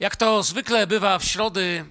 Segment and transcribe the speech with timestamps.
[0.00, 1.84] Jak to zwykle bywa w środy,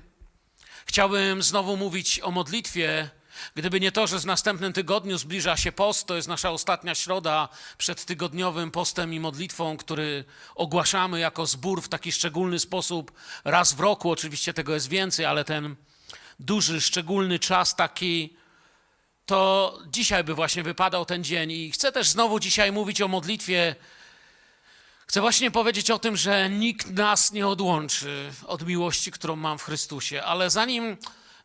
[0.85, 3.09] chciałbym znowu mówić o modlitwie.
[3.55, 7.49] Gdyby nie to, że w następnym tygodniu zbliża się post, to jest nasza ostatnia środa
[7.77, 10.23] przed tygodniowym postem i modlitwą, który
[10.55, 13.11] ogłaszamy jako zbór w taki szczególny sposób
[13.43, 14.11] raz w roku.
[14.11, 15.75] Oczywiście tego jest więcej, ale ten
[16.39, 18.37] duży, szczególny czas taki,
[19.25, 21.51] to dzisiaj by właśnie wypadał ten dzień.
[21.51, 23.75] I chcę też znowu dzisiaj mówić o modlitwie.
[25.09, 29.63] Chcę właśnie powiedzieć o tym, że nikt nas nie odłączy od miłości, którą mam w
[29.63, 30.23] Chrystusie.
[30.23, 30.97] Ale zanim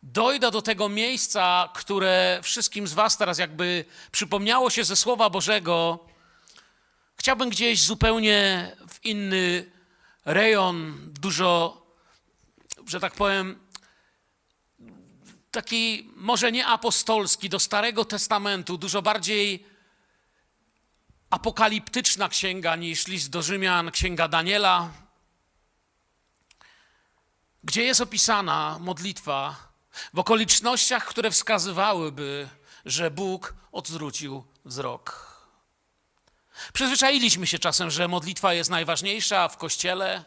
[0.03, 5.99] dojdę do tego miejsca, które wszystkim z Was teraz jakby przypomniało się ze Słowa Bożego,
[7.17, 9.71] chciałbym gdzieś zupełnie w inny
[10.25, 11.83] rejon, dużo,
[12.87, 13.61] że tak powiem,
[15.51, 19.74] taki może nie apostolski, do Starego Testamentu, dużo bardziej
[21.35, 24.91] apokaliptyczna księga niż list do Rzymian, księga Daniela,
[27.65, 29.57] gdzie jest opisana modlitwa
[30.15, 32.49] w okolicznościach, które wskazywałyby,
[32.85, 35.35] że Bóg odwrócił wzrok.
[36.73, 40.25] Przyzwyczailiśmy się czasem, że modlitwa jest najważniejsza w kościele,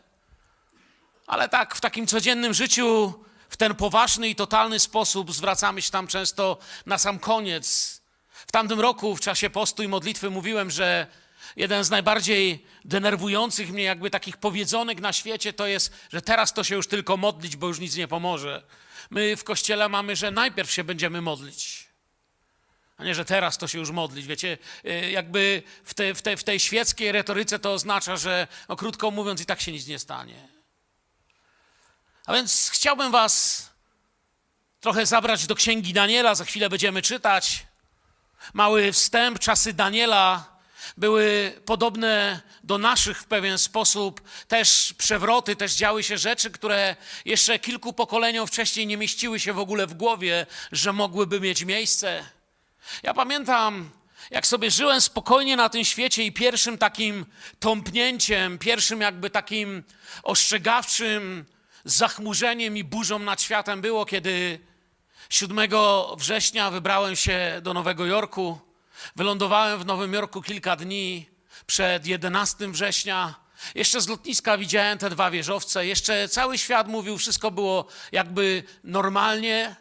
[1.28, 3.14] ale tak w takim codziennym życiu,
[3.50, 7.97] w ten poważny i totalny sposób zwracamy się tam często na sam koniec.
[8.48, 11.08] W tamtym roku, w czasie postu i modlitwy, mówiłem, że
[11.56, 16.64] jeden z najbardziej denerwujących mnie, jakby takich powiedzonek na świecie, to jest, że teraz to
[16.64, 18.64] się już tylko modlić, bo już nic nie pomoże.
[19.10, 21.88] My w kościele mamy, że najpierw się będziemy modlić.
[22.98, 24.26] A nie, że teraz to się już modlić.
[24.26, 28.76] Wiecie, y, jakby w, te, w, te, w tej świeckiej retoryce to oznacza, że no,
[28.76, 30.48] krótko mówiąc, i tak się nic nie stanie.
[32.26, 33.70] A więc chciałbym Was
[34.80, 36.36] trochę zabrać do księgi Daniela.
[36.36, 37.67] Za chwilę będziemy czytać.
[38.54, 40.58] Mały wstęp, czasy Daniela
[40.98, 44.22] były podobne do naszych w pewien sposób.
[44.48, 49.60] Też przewroty, też działy się rzeczy, które jeszcze kilku pokoleniom wcześniej nie mieściły się w
[49.60, 52.26] ogóle w głowie, że mogłyby mieć miejsce.
[53.04, 53.90] Ja pamiętam,
[54.32, 57.26] jak sobie żyłem spokojnie na tym świecie i pierwszym takim
[57.60, 59.84] tąpnięciem, pierwszym jakby takim
[60.24, 61.46] ostrzegawczym
[61.86, 64.60] zachmurzeniem i burzą nad światem było, kiedy
[65.30, 65.70] 7
[66.18, 68.60] września wybrałem się do Nowego Jorku.
[69.16, 71.30] Wylądowałem w Nowym Jorku kilka dni
[71.66, 73.36] przed 11 września.
[73.76, 75.86] Jeszcze z lotniska widziałem te dwa wieżowce.
[75.86, 79.76] Jeszcze cały świat mówił, wszystko było jakby normalnie.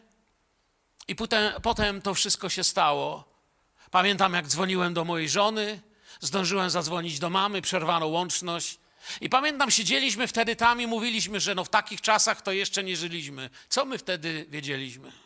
[1.08, 3.24] I potem, potem to wszystko się stało.
[3.90, 5.80] Pamiętam, jak dzwoniłem do mojej żony,
[6.20, 8.78] zdążyłem zadzwonić do mamy, przerwano łączność.
[9.20, 12.96] I pamiętam, siedzieliśmy wtedy tam i mówiliśmy, że no w takich czasach to jeszcze nie
[12.96, 13.50] żyliśmy.
[13.68, 15.25] Co my wtedy wiedzieliśmy?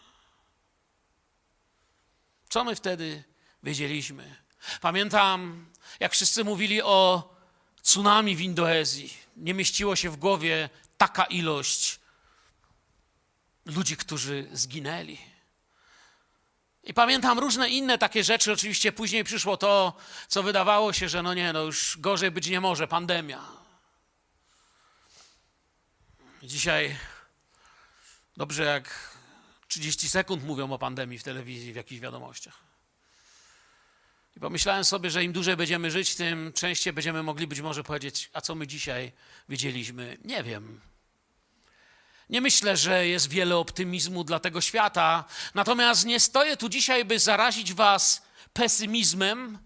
[2.51, 3.25] Co my wtedy
[3.63, 4.37] wiedzieliśmy?
[4.81, 5.67] Pamiętam,
[6.01, 7.29] jak wszyscy mówili o
[7.83, 9.15] tsunami w Indonezji.
[9.37, 12.01] Nie mieściło się w głowie taka ilość
[13.67, 15.19] ludzi, którzy zginęli.
[16.85, 18.53] I pamiętam różne inne takie rzeczy.
[18.53, 19.97] Oczywiście później przyszło to,
[20.29, 23.45] co wydawało się, że no nie, no już gorzej być nie może pandemia.
[26.43, 26.97] Dzisiaj
[28.37, 29.20] dobrze jak
[29.71, 32.59] 30 sekund mówią o pandemii w telewizji, w jakichś wiadomościach.
[34.37, 38.31] I pomyślałem sobie, że im dłużej będziemy żyć, tym częściej będziemy mogli być może powiedzieć,
[38.33, 39.13] a co my dzisiaj
[39.49, 40.19] wiedzieliśmy?
[40.25, 40.81] Nie wiem.
[42.31, 47.19] Nie myślę, że jest wiele optymizmu dla tego świata, natomiast nie stoję tu dzisiaj, by
[47.19, 49.59] zarazić was pesymizmem.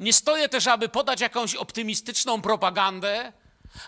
[0.00, 3.32] Nie stoję też, aby podać jakąś optymistyczną propagandę,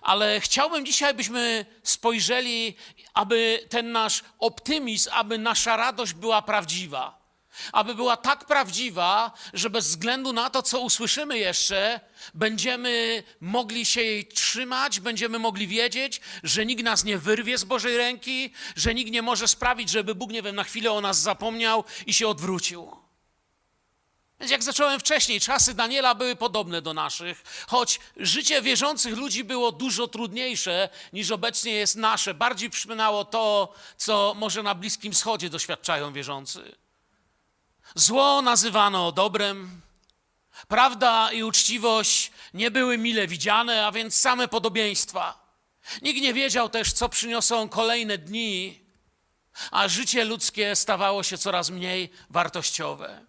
[0.02, 2.76] ale chciałbym dzisiaj, byśmy spojrzeli,
[3.14, 7.26] aby ten nasz optymizm, aby nasza radość była prawdziwa.
[7.72, 12.00] Aby była tak prawdziwa, że bez względu na to, co usłyszymy jeszcze,
[12.34, 17.96] będziemy mogli się jej trzymać, będziemy mogli wiedzieć, że nikt nas nie wyrwie z Bożej
[17.96, 21.84] ręki, że nikt nie może sprawić, żeby Bóg, nie wiem, na chwilę o nas zapomniał
[22.06, 23.05] i się odwrócił.
[24.40, 29.72] Więc jak zacząłem wcześniej, czasy Daniela były podobne do naszych, choć życie wierzących ludzi było
[29.72, 32.34] dużo trudniejsze niż obecnie jest nasze.
[32.34, 36.76] Bardziej przypominało to, co może na Bliskim Wschodzie doświadczają wierzący.
[37.94, 39.80] Zło nazywano dobrem,
[40.68, 45.46] prawda i uczciwość nie były mile widziane, a więc same podobieństwa.
[46.02, 48.80] Nikt nie wiedział też, co przyniosą kolejne dni,
[49.70, 53.25] a życie ludzkie stawało się coraz mniej wartościowe.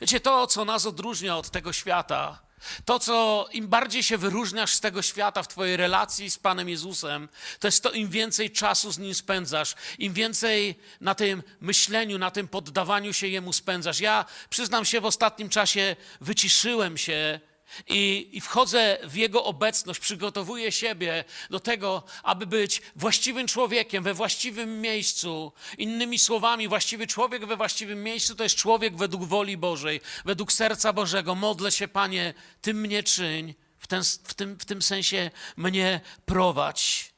[0.00, 2.42] Wiecie, to, co nas odróżnia od tego świata,
[2.84, 7.28] to, co im bardziej się wyróżniasz z tego świata w Twojej relacji z Panem Jezusem,
[7.60, 12.30] to jest to, im więcej czasu z Nim spędzasz, im więcej na tym myśleniu, na
[12.30, 14.00] tym poddawaniu się Jemu spędzasz.
[14.00, 17.40] Ja przyznam się, w ostatnim czasie wyciszyłem się
[17.88, 24.14] i, i wchodzę w Jego obecność, przygotowuję siebie do tego, aby być właściwym człowiekiem we
[24.14, 25.52] właściwym miejscu.
[25.78, 30.92] Innymi słowami, właściwy człowiek we właściwym miejscu to jest człowiek według woli Bożej, według serca
[30.92, 31.34] Bożego.
[31.34, 37.12] Modlę się, Panie, Ty mnie czyń, w, ten, w, tym, w tym sensie mnie prowadź.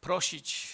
[0.00, 0.68] Prosić,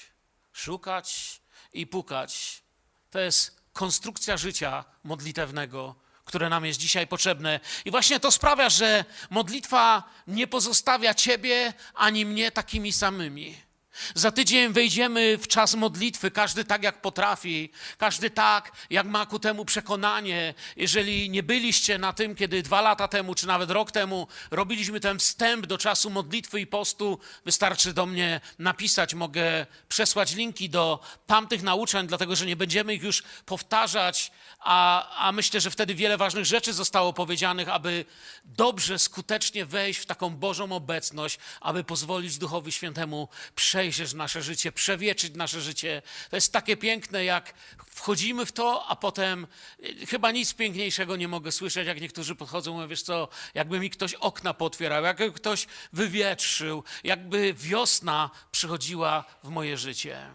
[0.53, 1.41] szukać
[1.73, 2.63] i pukać.
[3.11, 5.95] To jest konstrukcja życia modlitewnego
[6.31, 7.61] które nam jest dzisiaj potrzebne.
[7.85, 13.71] I właśnie to sprawia, że modlitwa nie pozostawia ciebie ani mnie takimi samymi.
[14.15, 19.39] Za tydzień wejdziemy w czas modlitwy, każdy tak jak potrafi, każdy tak jak ma ku
[19.39, 20.55] temu przekonanie.
[20.77, 25.19] Jeżeli nie byliście na tym, kiedy dwa lata temu, czy nawet rok temu robiliśmy ten
[25.19, 31.63] wstęp do czasu modlitwy i postu, wystarczy do mnie napisać, mogę przesłać linki do tamtych
[31.63, 36.45] nauczeń, dlatego że nie będziemy ich już powtarzać, a, a myślę, że wtedy wiele ważnych
[36.45, 38.05] rzeczy zostało powiedzianych, aby
[38.45, 45.35] dobrze, skutecznie wejść w taką Bożą obecność, aby pozwolić Duchowi Świętemu przejrzeć nasze życie, przewieczyć
[45.35, 46.03] nasze życie.
[46.31, 47.55] To jest takie piękne, jak
[47.87, 49.47] wchodzimy w to, a potem
[49.85, 53.91] y, chyba nic piękniejszego nie mogę słyszeć, jak niektórzy podchodzą, mówią, wiesz co, jakby mi
[53.91, 60.31] ktoś okna potwierał, jakby ktoś wywietrzył, jakby wiosna przychodziła w moje życie.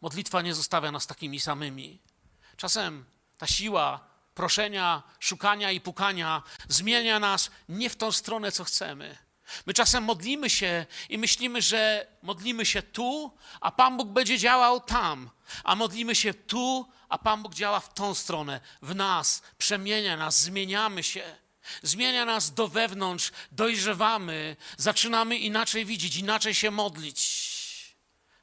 [0.00, 2.11] Modlitwa nie zostawia nas takimi samymi.
[2.56, 3.04] Czasem
[3.38, 4.00] ta siła
[4.34, 9.18] proszenia, szukania i pukania zmienia nas nie w tą stronę, co chcemy.
[9.66, 14.80] My czasem modlimy się i myślimy, że modlimy się tu, a Pan Bóg będzie działał
[14.80, 15.30] tam.
[15.64, 20.40] A modlimy się tu, a Pan Bóg działa w tą stronę, w nas, przemienia nas,
[20.40, 21.36] zmieniamy się.
[21.82, 27.52] Zmienia nas do wewnątrz, dojrzewamy, zaczynamy inaczej widzieć, inaczej się modlić.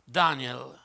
[0.08, 0.80] Daniel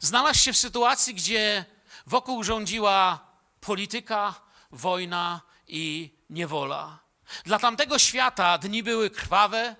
[0.00, 1.64] znalazł się w sytuacji, gdzie
[2.06, 3.26] wokół rządziła
[3.60, 4.34] polityka,
[4.70, 6.98] wojna i niewola.
[7.44, 9.76] Dla tamtego świata dni były krwawe,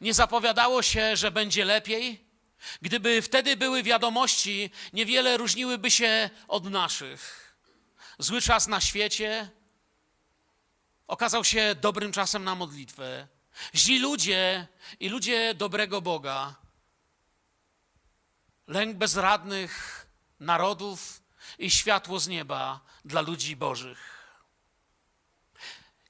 [0.00, 2.26] nie zapowiadało się, że będzie lepiej.
[2.82, 7.54] Gdyby wtedy były wiadomości, niewiele różniłyby się od naszych.
[8.18, 9.50] Zły czas na świecie
[11.06, 13.28] okazał się dobrym czasem na modlitwę.
[13.74, 14.66] Źli ludzie
[15.00, 16.54] i ludzie dobrego Boga.
[18.66, 20.06] Lęk bezradnych
[20.40, 21.22] narodów
[21.58, 24.16] i światło z nieba dla ludzi bożych.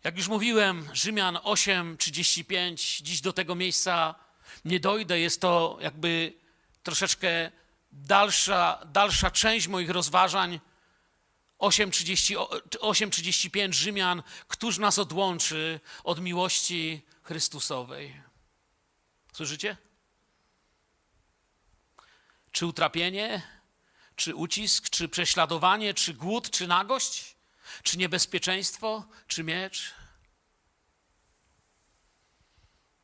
[0.04, 4.14] Jak już mówiłem, Rzymian 8:35, dziś do tego miejsca
[4.64, 5.20] nie dojdę.
[5.20, 6.32] Jest to jakby
[6.82, 7.50] troszeczkę
[7.92, 10.60] dalsza, dalsza część moich rozważań.
[11.58, 18.22] 8:35 Rzymian, któż nas odłączy od miłości Chrystusowej?
[19.32, 19.76] Słyszycie?
[22.52, 23.42] Czy utrapienie,
[24.16, 27.36] czy ucisk, czy prześladowanie, czy głód, czy nagość?
[27.82, 29.94] Czy niebezpieczeństwo, czy miecz?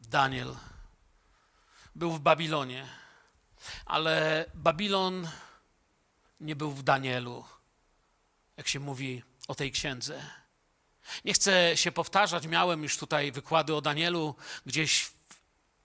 [0.00, 0.56] Daniel
[1.94, 2.88] był w Babilonie,
[3.86, 5.28] ale Babilon
[6.40, 7.44] nie był w Danielu,
[8.56, 10.30] jak się mówi o tej księdze.
[11.24, 14.34] Nie chcę się powtarzać, miałem już tutaj wykłady o Danielu,
[14.66, 15.04] gdzieś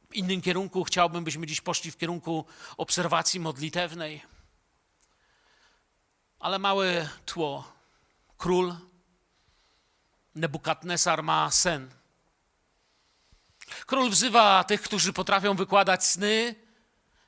[0.10, 2.46] w innym kierunku chciałbym, byśmy dziś poszli w kierunku
[2.78, 4.37] obserwacji modlitewnej.
[6.40, 7.72] Ale małe tło
[8.38, 8.76] król
[10.38, 11.90] Nebukadnesar ma sen.
[13.86, 16.56] Król wzywa tych, którzy potrafią wykładać sny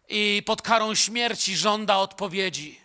[0.09, 2.81] i pod karą śmierci żąda odpowiedzi.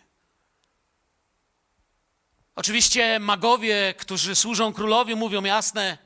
[2.55, 5.97] Oczywiście magowie, którzy służą królowi, mówią jasne: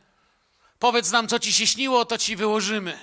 [0.80, 3.00] powiedz nam, co ci się śniło, to ci wyłożymy.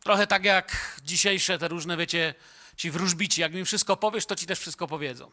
[0.00, 2.34] Trochę tak jak dzisiejsze te różne, wiecie,
[2.76, 3.40] ci wróżbici.
[3.40, 5.30] Jak mi wszystko powiesz, to ci też wszystko powiedzą.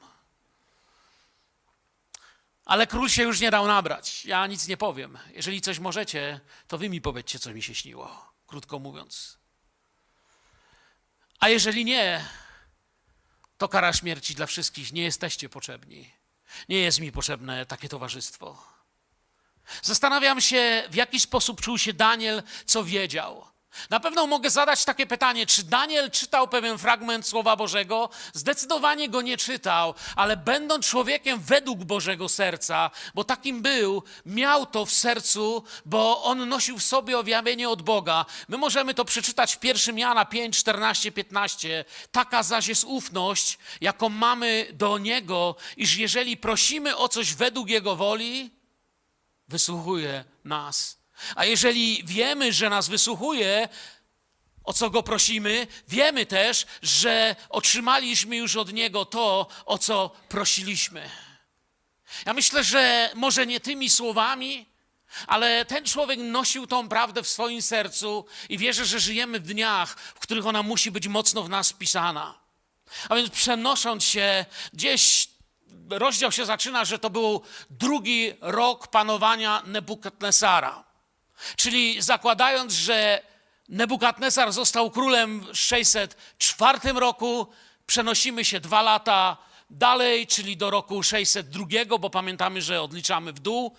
[2.66, 4.26] Ale król się już nie dał nabrać.
[4.26, 5.18] Ja nic nie powiem.
[5.34, 9.38] Jeżeli coś możecie, to wy mi powiedzcie, co mi się śniło, krótko mówiąc.
[11.40, 12.26] A jeżeli nie,
[13.58, 14.94] to kara śmierci dla wszystkich.
[14.94, 16.12] Nie jesteście potrzebni.
[16.70, 18.74] Nie jest mi potrzebne takie towarzystwo.
[19.82, 23.53] Zastanawiam się, w jaki sposób czuł się Daniel, co wiedział.
[23.90, 28.10] Na pewno mogę zadać takie pytanie, czy Daniel czytał pewien fragment Słowa Bożego?
[28.34, 34.86] Zdecydowanie go nie czytał, ale będąc człowiekiem według Bożego serca, bo takim był, miał to
[34.86, 38.26] w sercu, bo on nosił w sobie objawienie od Boga.
[38.48, 41.86] My możemy to przeczytać w 1 Jana 5, 14, 15.
[42.12, 47.96] Taka zaś jest ufność, jaką mamy do Niego, iż jeżeli prosimy o coś według Jego
[47.96, 48.52] woli,
[49.48, 51.03] wysłuchuje nas.
[51.36, 53.70] A jeżeli wiemy, że nas wysłuchuje,
[54.64, 61.10] o co go prosimy, wiemy też, że otrzymaliśmy już od niego to, o co prosiliśmy.
[62.26, 64.74] Ja myślę, że może nie tymi słowami,
[65.28, 69.96] Ale ten człowiek nosił tą prawdę w swoim sercu i wierzę, że żyjemy w dniach,
[70.16, 72.40] w których ona musi być mocno w nas wpisana.
[73.10, 75.30] A więc przenosząc się gdzieś,
[75.90, 80.84] rozdział się zaczyna, że to był drugi rok panowania Nebukadnesara.
[81.56, 83.22] Czyli zakładając, że
[83.70, 87.48] Nebukadnesar został królem w 604 roku,
[87.86, 89.38] przenosimy się dwa lata
[89.70, 93.76] dalej, czyli do roku 602, bo pamiętamy, że odliczamy w dół,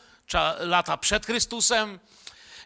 [0.58, 2.00] lata przed Chrystusem.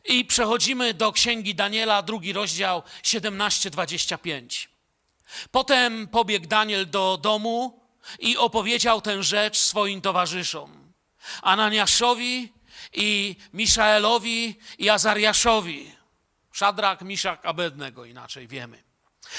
[0.05, 4.67] I przechodzimy do księgi Daniela, drugi rozdział 17-25.
[5.51, 7.81] Potem pobiegł Daniel do domu
[8.19, 10.93] i opowiedział tę rzecz swoim towarzyszom.
[11.43, 12.53] Ananiaszowi
[12.93, 15.93] i Miszaelowi i Azariaszowi.
[16.53, 18.83] Szadrak, Miszak, Abednego inaczej wiemy.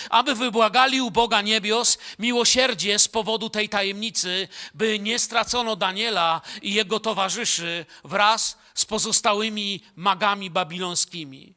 [0.10, 6.74] Aby wybłagali u Boga niebios miłosierdzie z powodu tej tajemnicy, by nie stracono Daniela i
[6.74, 11.56] jego towarzyszy wraz z pozostałymi magami babilońskimi.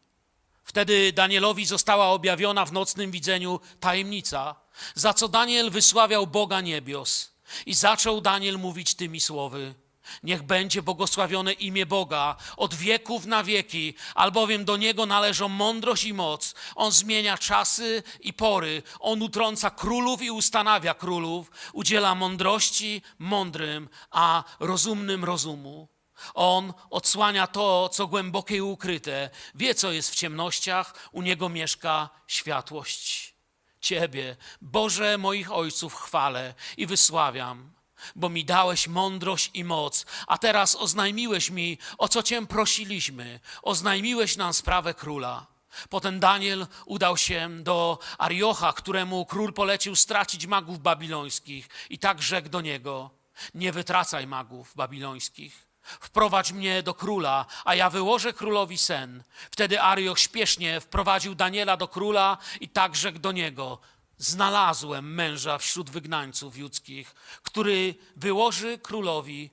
[0.64, 4.54] Wtedy Danielowi została objawiona w nocnym widzeniu tajemnica,
[4.94, 7.32] za co Daniel wysławiał Boga niebios.
[7.66, 9.74] I zaczął Daniel mówić tymi słowy:
[10.22, 16.14] Niech będzie błogosławione imię Boga od wieków na wieki, albowiem do Niego należą mądrość i
[16.14, 16.54] moc.
[16.74, 18.82] On zmienia czasy i pory.
[19.00, 21.50] On utrąca królów i ustanawia królów.
[21.72, 25.88] Udziela mądrości mądrym, a rozumnym rozumu.
[26.34, 29.30] On odsłania to, co głębokie i ukryte.
[29.54, 30.94] Wie, co jest w ciemnościach.
[31.12, 33.34] U Niego mieszka światłość.
[33.80, 37.72] Ciebie, Boże moich ojców, chwalę i wysławiam
[38.16, 43.40] bo mi dałeś mądrość i moc, a teraz oznajmiłeś mi, o co Cię prosiliśmy.
[43.62, 45.46] Oznajmiłeś nam sprawę króla.
[45.88, 52.48] Potem Daniel udał się do Ariocha, któremu król polecił stracić magów babilońskich i tak rzekł
[52.48, 53.10] do niego,
[53.54, 55.72] nie wytracaj magów babilońskich.
[55.82, 59.22] Wprowadź mnie do króla, a ja wyłożę królowi sen.
[59.50, 63.78] Wtedy Arioch śpiesznie wprowadził Daniela do króla i tak rzekł do niego,
[64.18, 69.50] znalazłem męża wśród wygnańców judzkich, który wyłoży królowi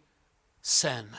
[0.61, 1.17] sen.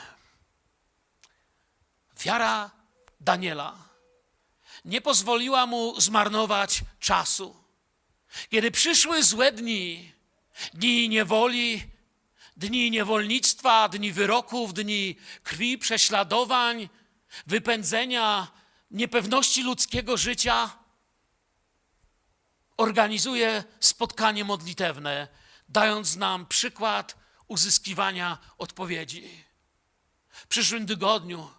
[2.23, 2.71] Wiara
[3.19, 3.91] Daniela
[4.85, 7.55] nie pozwoliła mu zmarnować czasu.
[8.49, 10.11] Kiedy przyszły złe dni,
[10.73, 11.83] dni niewoli,
[12.57, 16.89] dni niewolnictwa, dni wyroków, dni krwi, prześladowań,
[17.47, 18.47] wypędzenia,
[18.91, 20.80] niepewności ludzkiego życia,
[22.81, 25.27] organizuje spotkanie modlitewne,
[25.69, 27.15] dając nam przykład
[27.47, 29.43] uzyskiwania odpowiedzi.
[30.29, 31.49] W przyszłym tygodniu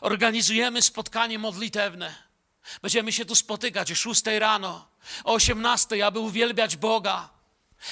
[0.00, 2.14] organizujemy spotkanie modlitewne.
[2.82, 4.88] Będziemy się tu spotykać o 6 rano,
[5.24, 7.28] o 18, aby uwielbiać Boga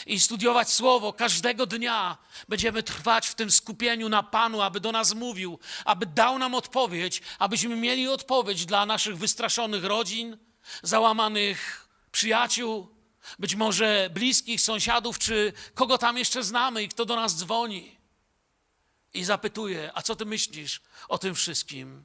[0.06, 2.18] i studiować Słowo każdego dnia.
[2.48, 7.22] Będziemy trwać w tym skupieniu na Panu, aby do nas mówił, aby dał nam odpowiedź,
[7.38, 10.38] abyśmy mieli odpowiedź dla naszych wystraszonych rodzin,
[10.82, 11.83] załamanych
[12.14, 12.88] przyjaciół,
[13.38, 17.96] być może bliskich, sąsiadów, czy kogo tam jeszcze znamy i kto do nas dzwoni
[19.14, 22.04] i zapytuje: A co ty myślisz o tym wszystkim?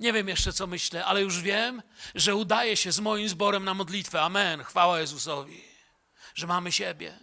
[0.00, 1.82] Nie wiem jeszcze, co myślę, ale już wiem,
[2.14, 4.22] że udaje się z moim zborem na modlitwę.
[4.22, 4.64] Amen.
[4.64, 5.64] Chwała Jezusowi,
[6.34, 7.18] że mamy siebie.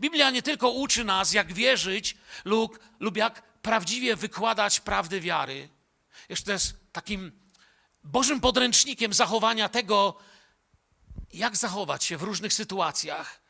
[0.00, 5.68] Biblia nie tylko uczy nas, jak wierzyć lub, lub jak prawdziwie wykładać prawdy wiary.
[6.28, 7.40] Jeszcze jest takim
[8.04, 10.18] Bożym podręcznikiem zachowania tego,
[11.32, 13.40] jak zachować się w różnych sytuacjach.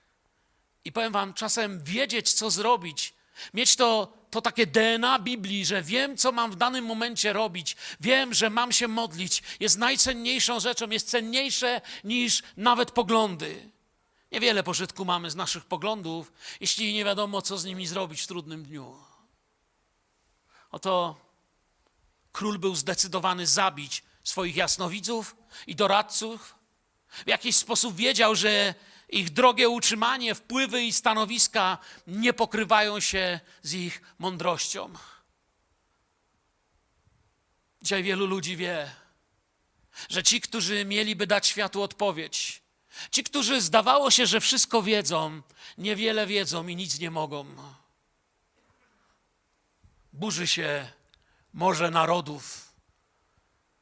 [0.84, 3.14] I powiem Wam, czasem wiedzieć, co zrobić,
[3.54, 8.34] mieć to, to takie DNA Biblii, że wiem, co mam w danym momencie robić, wiem,
[8.34, 13.70] że mam się modlić, jest najcenniejszą rzeczą, jest cenniejsze niż nawet poglądy.
[14.32, 18.64] Niewiele pożytku mamy z naszych poglądów, jeśli nie wiadomo, co z nimi zrobić w trudnym
[18.64, 18.96] dniu.
[20.70, 21.16] Oto
[22.32, 26.54] król był zdecydowany zabić swoich jasnowidzów i doradców,
[27.10, 28.74] w jakiś sposób wiedział, że
[29.08, 34.94] ich drogie utrzymanie, wpływy i stanowiska nie pokrywają się z ich mądrością.
[37.82, 38.90] Dzisiaj wielu ludzi wie,
[40.08, 42.62] że ci, którzy mieliby dać światu odpowiedź,
[43.10, 45.42] ci, którzy zdawało się, że wszystko wiedzą,
[45.78, 47.46] niewiele wiedzą i nic nie mogą.
[50.12, 50.92] Burzy się
[51.52, 52.69] morze narodów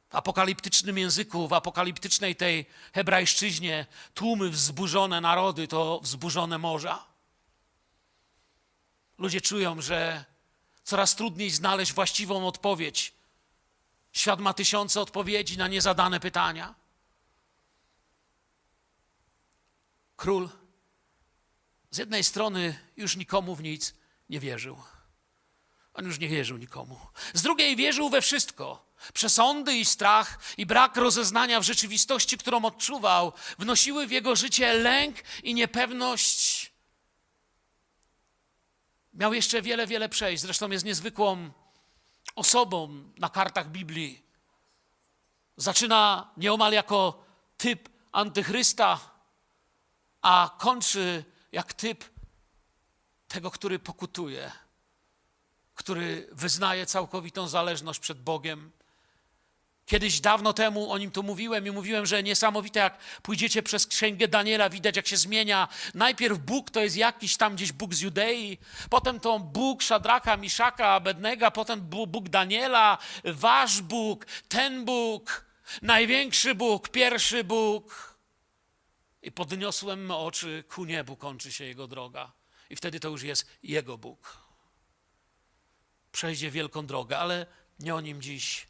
[0.09, 7.05] apokaliptycznym języku, w apokaliptycznej tej hebrajszczyźnie, tłumy wzburzone narody to wzburzone morza.
[9.17, 10.25] Ludzie czują, że
[10.83, 13.13] coraz trudniej znaleźć właściwą odpowiedź.
[14.11, 16.75] Świat ma tysiące odpowiedzi na niezadane pytania.
[20.15, 20.49] Król
[21.91, 23.93] z jednej strony już nikomu w nic
[24.29, 24.77] nie wierzył.
[25.93, 26.99] On już nie wierzył nikomu.
[27.33, 28.88] Z drugiej wierzył we wszystko.
[29.13, 35.15] Przesądy i strach i brak rozeznania w rzeczywistości, którą odczuwał, wnosiły w jego życie lęk
[35.43, 36.71] i niepewność.
[39.13, 40.41] Miał jeszcze wiele, wiele przejść.
[40.43, 41.51] Zresztą jest niezwykłą
[42.35, 44.23] osobą na kartach Biblii.
[45.57, 47.23] Zaczyna nieomal jako
[47.57, 48.99] typ antychrysta,
[50.21, 52.05] a kończy jak typ
[53.27, 54.51] tego, który pokutuje,
[55.75, 58.71] który wyznaje całkowitą zależność przed Bogiem.
[59.89, 64.27] Kiedyś dawno temu o nim tu mówiłem i mówiłem, że niesamowite, jak pójdziecie przez księgę
[64.27, 65.67] Daniela, widać, jak się zmienia.
[65.93, 68.57] Najpierw Bóg to jest jakiś tam gdzieś Bóg z Judei,
[68.89, 75.45] potem to Bóg Szadraka, Miszaka, Abednego, potem Bóg Daniela, wasz Bóg, ten Bóg,
[75.81, 78.15] największy Bóg, pierwszy Bóg.
[79.21, 82.31] I podniosłem oczy ku niebu, kończy się jego droga.
[82.69, 84.37] I wtedy to już jest jego Bóg.
[86.11, 87.45] Przejdzie wielką drogę, ale
[87.79, 88.68] nie o nim dziś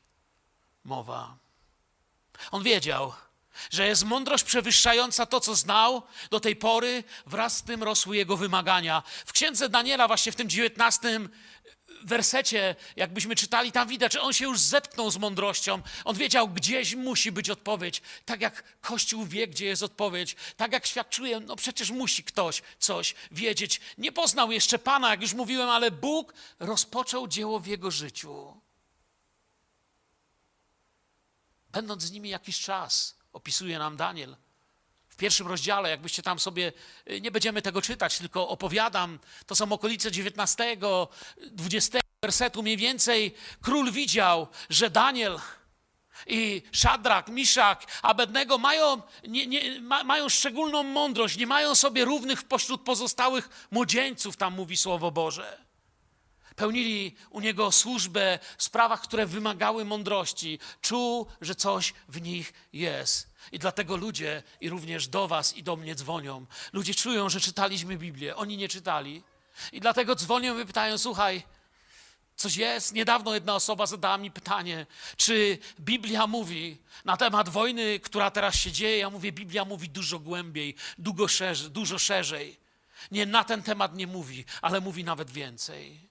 [0.90, 1.38] mowa.
[2.52, 3.14] On wiedział,
[3.72, 8.38] że jest mądrość przewyższająca to, co znał do tej pory, wraz z tym rosły jego
[8.38, 9.04] wymagania.
[9.26, 11.30] W księdze Daniela, właśnie w tym dziewiętnastym
[12.04, 15.82] wersecie, jakbyśmy czytali, tam widać, że on się już zetknął z mądrością.
[16.06, 18.02] On wiedział, gdzieś musi być odpowiedź.
[18.26, 20.36] Tak jak Kościół wie, gdzie jest odpowiedź.
[20.58, 23.82] Tak jak świadczuje, no przecież musi ktoś coś wiedzieć.
[23.98, 28.62] Nie poznał jeszcze Pana, jak już mówiłem, ale Bóg rozpoczął dzieło w jego życiu.
[31.72, 34.36] Będąc z nimi jakiś czas, opisuje nam Daniel.
[35.10, 36.74] W pierwszym rozdziale, jakbyście tam sobie,
[37.10, 40.78] y, nie będziemy tego czytać, tylko opowiadam, to są okolice 19,
[41.52, 43.36] 20 wersetu mniej więcej.
[43.62, 45.40] Król widział, że Daniel
[46.28, 52.44] i Szadrak, Miszak, Abednego mają, nie, nie, ma, mają szczególną mądrość, nie mają sobie równych
[52.44, 55.69] pośród pozostałych młodzieńców, tam mówi Słowo Boże
[56.60, 60.60] pełnili u niego służbę w sprawach, które wymagały mądrości.
[60.82, 63.30] Czuł, że coś w nich jest.
[63.52, 66.46] I dlatego ludzie, i również do Was i do mnie dzwonią.
[66.74, 68.36] Ludzie czują, że czytaliśmy Biblię.
[68.36, 69.24] Oni nie czytali.
[69.72, 71.44] I dlatego dzwonią i pytają: Słuchaj,
[72.36, 72.94] coś jest?
[72.94, 74.86] Niedawno jedna osoba zadała mi pytanie,
[75.18, 78.98] czy Biblia mówi na temat wojny, która teraz się dzieje.
[78.98, 81.70] Ja mówię: Biblia mówi dużo głębiej, dużo szerzej.
[81.70, 82.60] Dużo szerzej.
[83.12, 86.09] Nie, na ten temat nie mówi, ale mówi nawet więcej.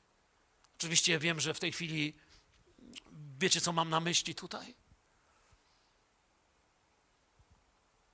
[0.79, 2.15] Oczywiście wiem, że w tej chwili
[3.39, 4.75] wiecie, co mam na myśli tutaj.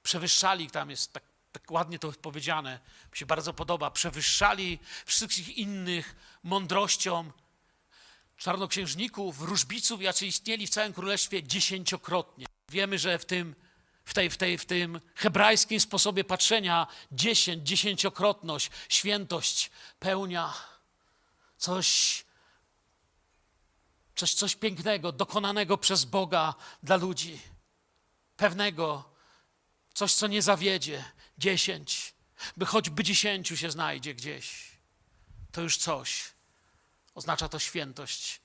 [0.03, 1.23] Przewyższali, tam jest tak,
[1.53, 2.81] tak ładnie to powiedziane,
[3.13, 7.31] mi się bardzo podoba, przewyższali wszystkich innych mądrością
[8.37, 12.47] czarnoksiężników, wróżbiców, jacy istnieli w całym królestwie dziesięciokrotnie.
[12.69, 13.55] Wiemy, że w tym,
[14.05, 20.55] w tej, w tej, w tym hebrajskim sposobie patrzenia dziesięć, dziesięciokrotność, świętość, pełnia,
[21.57, 22.24] coś
[24.17, 27.41] Coś, coś pięknego, dokonanego przez Boga dla ludzi.
[28.37, 29.05] Pewnego,
[29.95, 31.05] coś, co nie zawiedzie.
[31.39, 32.15] Dziesięć,
[32.57, 34.71] by choćby dziesięciu się znajdzie gdzieś.
[35.53, 36.33] To już coś.
[37.15, 38.41] Oznacza to świętość.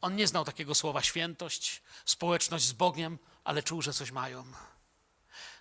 [0.00, 4.44] On nie znał takiego słowa świętość, społeczność z Bogiem, ale czuł, że coś mają.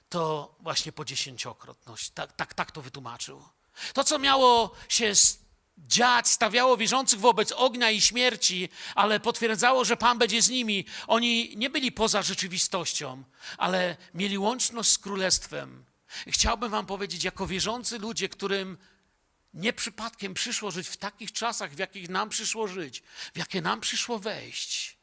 [0.09, 2.09] To właśnie po dziesięciokrotność.
[2.09, 3.43] Tak, tak, tak to wytłumaczył.
[3.93, 5.13] To, co miało się
[5.77, 10.85] dziać, stawiało wierzących wobec ognia i śmierci, ale potwierdzało, że Pan będzie z nimi.
[11.07, 13.23] Oni nie byli poza rzeczywistością,
[13.57, 15.85] ale mieli łączność z Królestwem.
[16.27, 18.77] Chciałbym Wam powiedzieć, jako wierzący ludzie, którym
[19.53, 23.81] nie przypadkiem przyszło żyć w takich czasach, w jakich nam przyszło żyć, w jakie nam
[23.81, 24.97] przyszło wejść,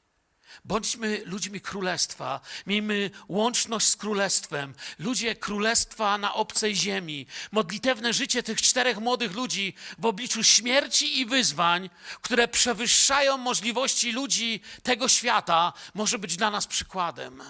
[0.65, 4.75] Bądźmy ludźmi królestwa, miejmy łączność z królestwem.
[4.99, 7.27] Ludzie królestwa na obcej ziemi.
[7.53, 11.91] Modlitewne życie tych czterech młodych ludzi w obliczu śmierci i wyzwań,
[12.23, 17.43] które przewyższają możliwości ludzi tego świata, może być dla nas przykładem.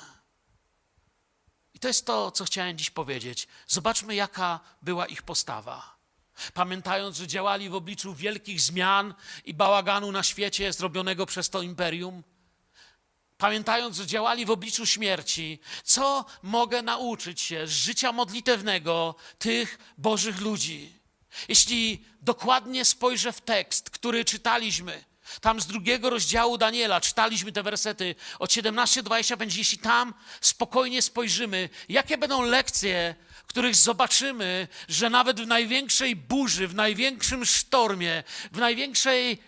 [1.75, 3.49] I to jest to, co chciałem dziś powiedzieć.
[3.67, 6.01] Zobaczmy, jaka była ich postawa.
[6.55, 12.23] Pamiętając, że działali w obliczu wielkich zmian i bałaganu na świecie zrobionego przez to imperium,
[13.41, 20.41] pamiętając, że działali w obliczu śmierci, co mogę nauczyć się z życia modlitewnego tych Bożych
[20.41, 20.93] ludzi?
[21.49, 25.05] Jeśli dokładnie spojrzę w tekst, który czytaliśmy,
[25.41, 29.57] tam z drugiego rozdziału Daniela czytaliśmy te wersety od 17 do 25.
[29.57, 33.15] Jeśli tam spokojnie spojrzymy, jakie będą lekcje,
[33.47, 39.39] których zobaczymy, że nawet w największej burzy, w największym sztormie, w, największej,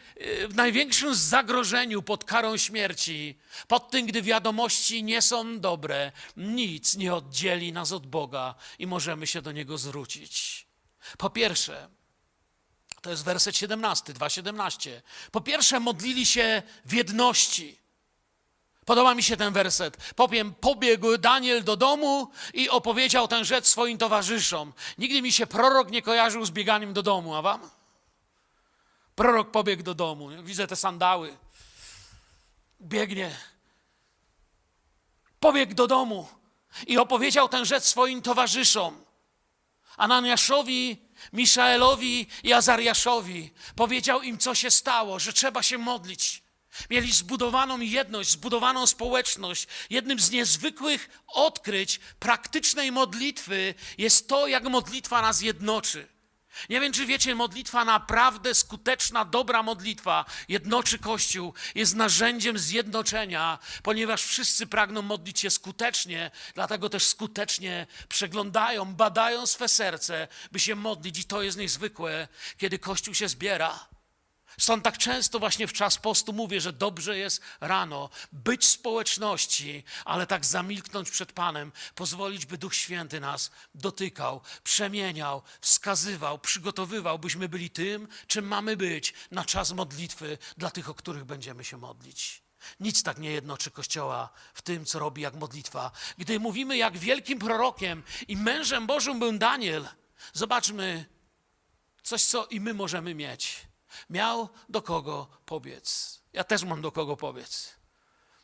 [0.49, 7.15] w największym zagrożeniu pod karą śmierci, pod tym, gdy wiadomości nie są dobre, nic nie
[7.15, 10.67] oddzieli nas od Boga i możemy się do Niego zwrócić.
[11.19, 11.89] Po pierwsze,
[13.03, 14.91] To jest werset 17, 2,17.
[15.31, 17.79] Po pierwsze, modlili się w jedności.
[18.85, 19.97] Podoba mi się ten werset.
[20.17, 24.73] Powiem, pobiegł Daniel do domu i opowiedział tę rzecz swoim towarzyszom.
[24.99, 27.71] Nigdy mi się prorok nie kojarzył z bieganiem do domu, a wam?
[29.15, 30.29] Prorok pobiegł do domu.
[30.43, 31.37] Widzę te sandały.
[32.81, 33.37] Biegnie.
[35.41, 36.29] Pobiegł do domu
[36.87, 39.05] i opowiedział tę rzecz swoim towarzyszom.
[39.97, 40.97] Ananiaszowi,
[41.33, 43.51] Miszaelowi i Azariaszowi.
[43.77, 46.43] Powiedział im, co się stało, że trzeba się modlić.
[46.91, 49.67] Mieli zbudowaną jedność, zbudowaną społeczność.
[49.91, 56.09] Jednym z niezwykłych odkryć praktycznej modlitwy jest to, jak modlitwa nas jednoczy.
[56.71, 64.23] Nie wiem, czy wiecie, modlitwa naprawdę skuteczna, dobra modlitwa jednoczy Kościół, jest narzędziem zjednoczenia, ponieważ
[64.23, 71.19] wszyscy pragną modlić się skutecznie, dlatego też skutecznie przeglądają, badają swe serce, by się modlić,
[71.19, 73.93] i to jest niezwykłe, kiedy Kościół się zbiera.
[74.61, 79.85] Stąd tak często właśnie w czas postu mówię, że dobrze jest rano być w społeczności,
[80.05, 87.49] ale tak zamilknąć przed Panem, pozwolić, by Duch Święty nas dotykał, przemieniał, wskazywał, przygotowywał, byśmy
[87.49, 92.43] byli tym, czym mamy być na czas modlitwy dla tych, o których będziemy się modlić.
[92.81, 95.91] Nic tak nie jednoczy Kościoła w tym, co robi jak modlitwa.
[96.19, 99.89] Gdy mówimy, jak wielkim prorokiem i mężem Bożym był Daniel,
[100.33, 101.07] zobaczmy
[102.03, 103.72] coś, co i my możemy mieć
[104.11, 106.21] Miał do kogo pobiec.
[106.33, 107.83] Ja też mam do kogo pobiec.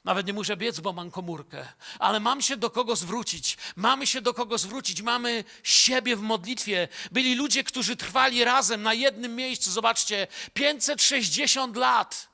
[0.05, 3.57] Nawet nie muszę biec, bo mam komórkę, ale mam się do kogo zwrócić.
[3.77, 5.03] Mamy się do kogo zwrócić.
[5.03, 6.89] Mamy siebie w modlitwie.
[7.13, 9.71] Byli ludzie, którzy trwali razem na jednym miejscu.
[9.71, 12.29] Zobaczcie, 560 lat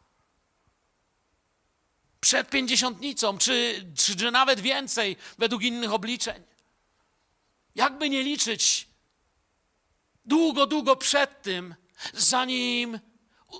[2.21, 6.43] przed pięćdziesiątnicą, czy, czy, czy nawet więcej, według innych obliczeń.
[7.75, 8.89] Jakby nie liczyć,
[10.25, 11.75] długo, długo przed tym
[12.15, 13.01] zanim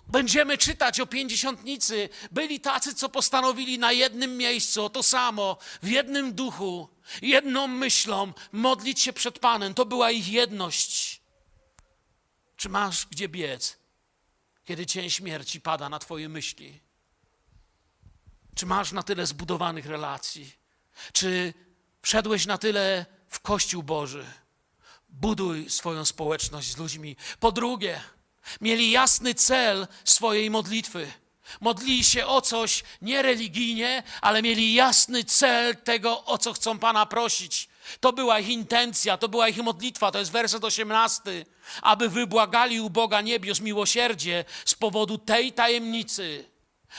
[0.07, 6.35] będziemy czytać o pięćdziesiątnicy, byli tacy, co postanowili na jednym miejscu to samo, w jednym
[6.35, 6.89] duchu,
[7.23, 9.75] jedną myślą modlić się przed Panem.
[9.75, 11.21] To była ich jedność.
[12.57, 13.77] Czy masz gdzie biec,
[14.65, 16.81] kiedy cień śmierci pada na Twoje myśli?
[18.55, 20.53] Czy masz na tyle zbudowanych relacji?
[21.13, 21.55] Czy
[22.03, 24.27] wszedłeś na tyle w Kościół Boży?
[25.09, 27.17] Buduj swoją społeczność z ludźmi.
[27.41, 28.01] Po drugie,
[28.61, 31.13] Mieli jasny cel swojej modlitwy.
[31.61, 37.07] Modlili się o coś nie religijnie, ale mieli jasny cel tego, o co chcą Pana
[37.07, 37.69] prosić.
[38.01, 41.45] To była ich intencja, to była ich modlitwa, to jest werset 18.
[41.83, 46.45] Aby wybłagali u Boga niebios miłosierdzie z powodu tej tajemnicy,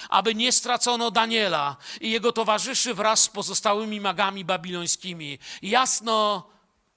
[0.09, 5.39] aby nie stracono Daniela i jego towarzyszy wraz z pozostałymi magami babilońskimi.
[5.61, 6.47] Jasno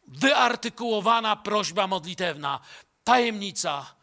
[0.07, 2.61] wyartykułowana prośba modlitewna,
[3.05, 3.98] tajemnica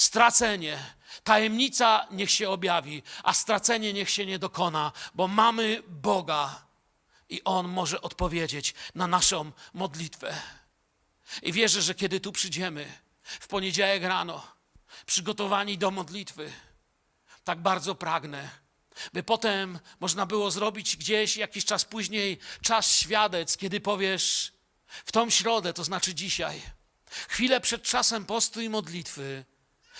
[0.00, 0.78] stracenie.
[1.24, 6.66] Tajemnica niech się objawi, a stracenie niech się nie dokona, bo mamy Boga
[7.28, 10.34] i On może odpowiedzieć na naszą modlitwę.
[11.42, 14.46] I wierzę, że kiedy tu przyjdziemy w poniedziałek rano,
[15.06, 16.52] przygotowani do modlitwy,
[17.44, 18.50] tak bardzo pragnę,
[19.12, 24.52] by potem można było zrobić gdzieś jakiś czas później czas świadec, kiedy powiesz
[24.86, 26.62] w tą środę, to znaczy dzisiaj,
[27.28, 29.44] chwilę przed czasem postu i modlitwy,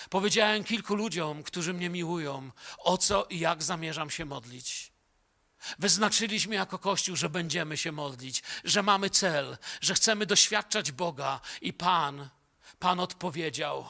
[0.09, 4.91] Powiedziałem kilku ludziom, którzy mnie miłują, o co i jak zamierzam się modlić.
[5.79, 11.73] Wyznaczyliśmy jako Kościół, że będziemy się modlić, że mamy cel, że chcemy doświadczać Boga i
[11.73, 12.29] Pan,
[12.79, 13.85] Pan odpowiedział,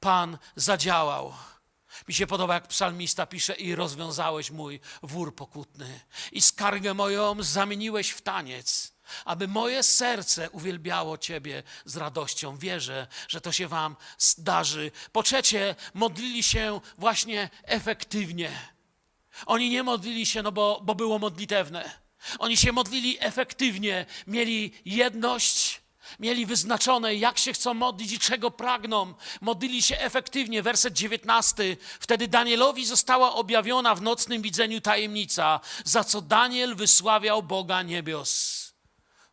[0.00, 1.34] Pan zadziałał.
[2.08, 6.00] Mi się podoba, jak psalmista pisze, i rozwiązałeś mój wór pokutny,
[6.32, 8.92] i skargę moją zamieniłeś w taniec
[9.24, 12.56] aby moje serce uwielbiało Ciebie z radością.
[12.56, 14.90] Wierzę, że to się Wam zdarzy.
[15.12, 18.50] Po trzecie, modlili się właśnie efektywnie.
[19.46, 21.90] Oni nie modlili się, no bo, bo było modlitewne.
[22.38, 25.82] Oni się modlili efektywnie, mieli jedność,
[26.20, 29.14] mieli wyznaczone, jak się chcą modlić i czego pragną.
[29.40, 30.62] Modlili się efektywnie.
[30.62, 31.76] Werset 19.
[32.00, 38.61] Wtedy Danielowi została objawiona w nocnym widzeniu tajemnica, za co Daniel wysławiał Boga niebios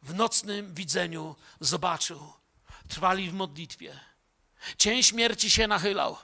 [0.02, 2.34] w nocnym widzeniu zobaczył.
[2.88, 4.00] Trwali w modlitwie.
[4.78, 6.18] Cień śmierci się nachylał.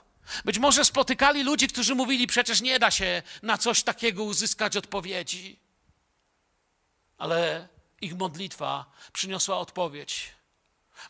[0.44, 5.58] Być może spotykali ludzi, którzy mówili: Przecież nie da się na coś takiego uzyskać odpowiedzi.
[7.18, 7.68] Ale
[8.00, 10.35] ich modlitwa przyniosła odpowiedź.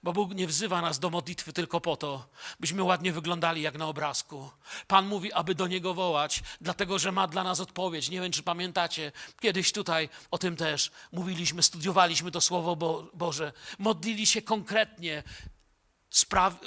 [0.03, 2.29] Bo Bóg nie wzywa nas do modlitwy tylko po to,
[2.61, 4.51] byśmy ładnie wyglądali jak na obrazku.
[4.87, 8.11] Pan mówi, aby do Niego wołać, dlatego że ma dla nas odpowiedź.
[8.11, 13.53] Nie wiem, czy pamiętacie, kiedyś tutaj o tym też mówiliśmy, studiowaliśmy to Słowo Bo Boże.
[13.79, 15.23] Modlili się konkretnie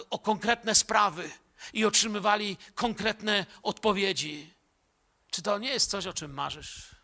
[0.09, 1.31] o konkretne sprawy.
[1.73, 4.53] i otrzymywali konkretne odpowiedzi.
[5.31, 6.95] Czy to nie jest coś, o czym marzysz?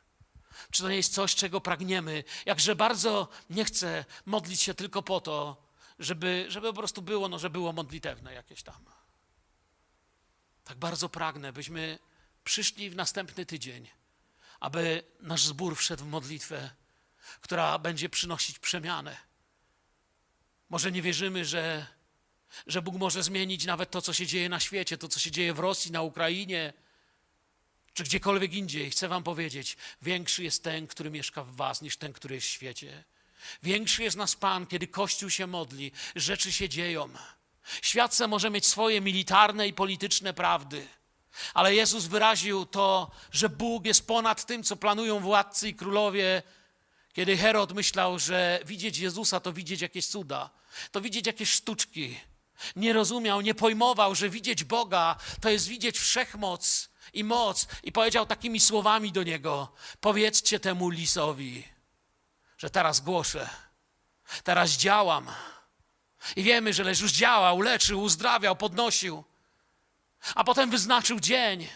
[0.71, 2.23] Czy to nie jest coś, czego pragniemy?
[2.45, 5.64] Jakże bardzo nie chcę modlić się tylko po to,
[5.99, 8.85] żeby, żeby po prostu było, no, że było modlitewne jakieś tam.
[10.63, 11.99] Tak bardzo pragnę, byśmy
[12.43, 13.89] przyszli w następny tydzień,
[14.59, 16.69] aby nasz zbór wszedł w modlitwę,
[17.41, 19.17] która będzie przynosić przemianę.
[20.69, 21.87] Może nie wierzymy, że,
[22.67, 25.53] że Bóg może zmienić nawet to, co się dzieje na świecie, to, co się dzieje
[25.53, 26.73] w Rosji, na Ukrainie,
[27.93, 28.91] czy gdziekolwiek indziej.
[28.91, 32.51] Chcę Wam powiedzieć, większy jest ten, który mieszka w Was, niż ten, który jest w
[32.51, 33.03] świecie.
[33.63, 37.09] Większy jest nas Pan, kiedy Kościół się modli, rzeczy się dzieją.
[37.81, 40.87] Świat se może mieć swoje militarne i polityczne prawdy,
[41.53, 46.43] ale Jezus wyraził to, że Bóg jest ponad tym, co planują władcy i królowie.
[47.13, 50.49] Kiedy Herod myślał, że widzieć Jezusa to widzieć jakieś cuda,
[50.91, 52.17] to widzieć jakieś sztuczki.
[52.75, 57.67] Nie rozumiał, nie pojmował, że widzieć Boga to jest widzieć wszechmoc i moc.
[57.83, 61.63] I powiedział takimi słowami do niego: Powiedzcie temu lisowi,
[62.57, 63.49] że teraz głoszę,
[64.43, 65.31] teraz działam.
[66.35, 69.23] I wiemy, że Jezus działał, leczył, uzdrawiał, podnosił.
[70.35, 71.67] A potem wyznaczył dzień,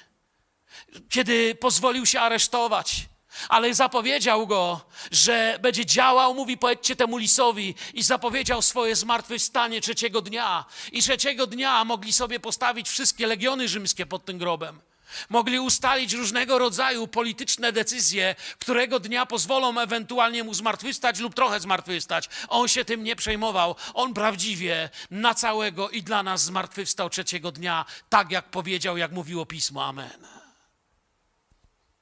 [1.09, 3.05] kiedy pozwolił się aresztować.
[3.49, 10.21] Ale zapowiedział go, że będzie działał, mówi, powiedzcie temu lisowi, i zapowiedział swoje zmartwychwstanie trzeciego
[10.21, 10.65] dnia.
[10.91, 14.81] I trzeciego dnia mogli sobie postawić wszystkie legiony rzymskie pod tym grobem.
[15.29, 22.29] Mogli ustalić różnego rodzaju polityczne decyzje, którego dnia pozwolą ewentualnie mu zmartwychwstać lub trochę zmartwychwstać.
[22.47, 23.75] On się tym nie przejmował.
[23.93, 29.45] On prawdziwie na całego i dla nas zmartwychwstał trzeciego dnia, tak jak powiedział, jak mówiło
[29.45, 29.85] Pismo.
[29.85, 30.27] Amen.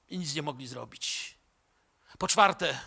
[0.09, 1.35] I nic nie mogli zrobić.
[2.17, 2.79] Po czwarte,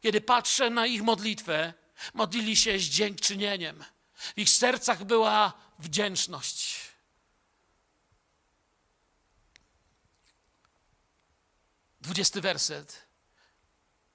[0.00, 1.74] kiedy patrzę na ich modlitwę,
[2.14, 3.84] modlili się z dziękczynieniem.
[4.14, 6.91] W ich sercach była wdzięczność.
[12.02, 13.06] Dwudziesty werset.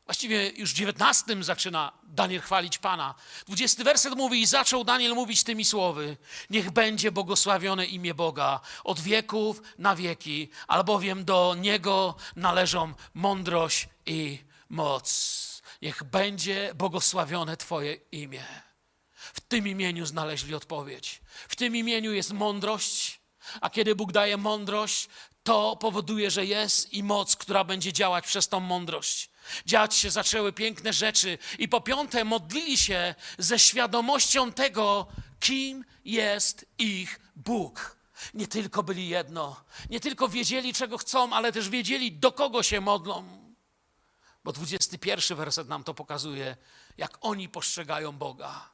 [0.06, 3.16] Właściwie już w dziewiętnastym zaczyna Daniel chwalić Pana.
[3.46, 6.18] Dwudziesty werset mówi i zaczął Daniel mówić tymi słowy.
[6.50, 14.40] Niech będzie błogosławione imię Boga od wieków na wieki, albowiem do Niego należą mądrość i
[14.70, 15.62] moc.
[15.82, 18.46] Niech będzie błogosławione Twoje imię.
[19.14, 21.22] W tym imieniu znaleźli odpowiedź.
[21.48, 23.22] W tym imieniu jest mądrość,
[23.62, 25.10] a kiedy Bóg daje mądrość,
[25.48, 29.30] to powoduje, że jest i moc, która będzie działać przez tą mądrość.
[29.66, 31.38] Dziać się zaczęły piękne rzeczy.
[31.60, 35.08] I po piąte, modlili się ze świadomością tego,
[35.40, 37.98] kim jest ich Bóg.
[38.34, 42.82] Nie tylko byli jedno, nie tylko wiedzieli, czego chcą, ale też wiedzieli, do kogo się
[42.82, 43.26] modlą.
[44.44, 46.58] Bo 21 werset nam to pokazuje,
[46.98, 48.70] jak oni postrzegają Boga.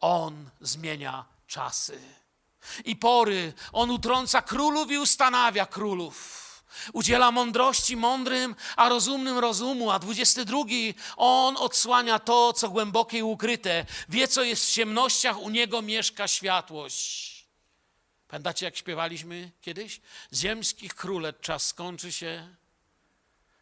[0.00, 2.00] On zmienia czasy
[2.84, 3.52] i pory.
[3.72, 6.42] On utrąca królów i ustanawia królów.
[6.92, 9.90] Udziela mądrości mądrym, a rozumnym rozumu.
[9.90, 10.58] A 22
[11.16, 13.86] on odsłania to, co głębokie i ukryte.
[14.08, 17.32] Wie, co jest w ciemnościach, u niego mieszka światłość.
[18.28, 20.00] Pamiętacie, jak śpiewaliśmy kiedyś?
[20.34, 22.54] Ziemskich królet czas skończy się.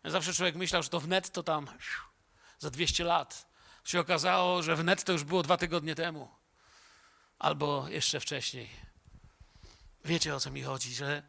[0.04, 1.70] Zawsze człowiek myślał, że to wnet to tam
[2.58, 3.46] za 200 lat.
[3.84, 6.28] Się okazało, że wnet to już było dwa tygodnie temu.
[7.38, 8.89] Albo jeszcze wcześniej.
[10.04, 11.22] Wiecie o co mi chodzi, że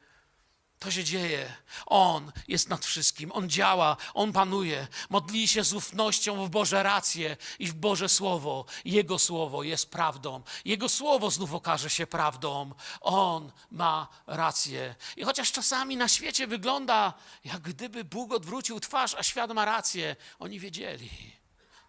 [0.81, 1.53] to się dzieje.
[1.85, 4.87] On jest nad wszystkim, On działa, On panuje.
[5.09, 8.65] Modli się z ufnością w Boże racje i w Boże Słowo.
[8.85, 10.41] Jego Słowo jest prawdą.
[10.65, 12.71] Jego Słowo znów okaże się prawdą.
[13.01, 14.95] On ma rację.
[15.17, 20.15] I chociaż czasami na świecie wygląda, jak gdyby Bóg odwrócił twarz, a świat ma rację,
[20.39, 21.09] oni wiedzieli,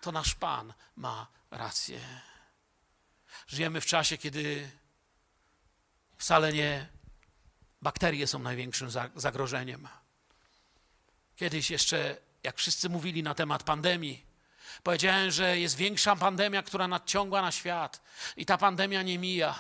[0.01, 2.01] to nasz Pan ma rację.
[3.47, 4.71] Żyjemy w czasie, kiedy
[6.23, 6.87] wcale nie
[7.81, 9.89] bakterie są największym zagrożeniem.
[11.37, 14.27] Kiedyś jeszcze, jak wszyscy mówili na temat pandemii,
[14.83, 18.03] powiedziałem, że jest większa pandemia, która nadciąga na świat
[18.37, 19.59] i ta pandemia nie mija.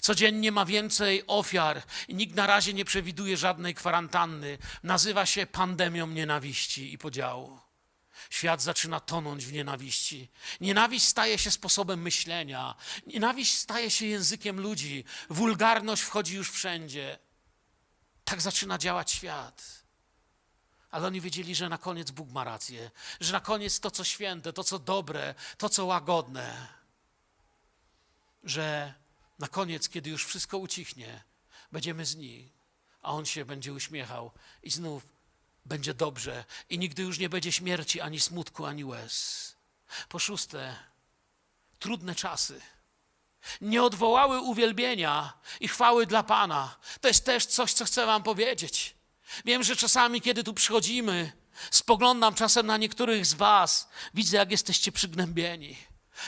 [0.00, 4.58] Codziennie ma więcej ofiar i nikt na razie nie przewiduje żadnej kwarantanny.
[4.82, 7.60] Nazywa się pandemią nienawiści i podziału.
[8.30, 10.30] Świat zaczyna tonąć w nienawiści.
[10.60, 12.74] Nienawiść staje się sposobem myślenia.
[13.06, 15.04] Nienawiść staje się językiem ludzi.
[15.30, 17.18] Wulgarność wchodzi już wszędzie.
[18.24, 19.84] Tak zaczyna działać świat.
[20.90, 24.52] Ale oni wiedzieli, że na koniec Bóg ma rację, że na koniec to, co święte,
[24.52, 26.68] to, co dobre, to, co łagodne,
[28.44, 28.94] że
[29.38, 31.22] na koniec, kiedy już wszystko ucichnie,
[31.72, 32.50] będziemy z nim,
[33.02, 34.30] a on się będzie uśmiechał
[34.62, 35.13] i znów
[35.64, 39.56] będzie dobrze i nigdy już nie będzie śmierci, ani smutku, ani łez.
[40.08, 40.76] Po szóste,
[41.78, 42.60] trudne czasy.
[43.60, 46.76] nie odwołały uwielbienia i chwały dla Pana.
[47.00, 48.96] To jest też coś, co chcę Wam powiedzieć.
[49.44, 51.32] Wiem, że czasami, kiedy tu przychodzimy,
[51.70, 55.76] spoglądam czasem na niektórych z Was, widzę, jak jesteście przygnębieni.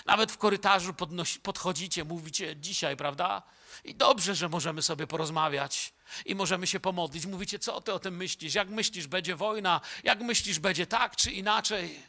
[0.07, 0.95] Nawet w korytarzu
[1.43, 3.43] podchodzicie, mówicie dzisiaj, prawda?
[3.85, 5.93] I dobrze, że możemy sobie porozmawiać
[6.25, 7.27] i możemy się pomodlić.
[7.27, 8.55] Mówicie, co ty o tym myślisz?
[8.55, 9.81] Jak myślisz, będzie wojna?
[10.05, 12.03] Jak myślisz, będzie tak czy inaczej?